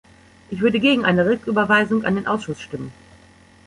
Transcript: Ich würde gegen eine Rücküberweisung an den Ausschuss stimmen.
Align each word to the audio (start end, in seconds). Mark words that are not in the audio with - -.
Ich 0.49 0.61
würde 0.61 0.79
gegen 0.79 1.05
eine 1.05 1.27
Rücküberweisung 1.27 2.05
an 2.05 2.15
den 2.15 2.25
Ausschuss 2.25 2.59
stimmen. 2.59 2.91